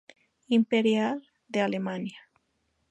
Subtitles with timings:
[0.47, 2.21] Imperial de Alemania.